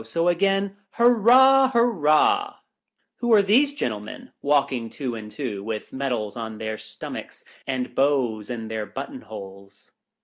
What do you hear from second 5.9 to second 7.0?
medals on their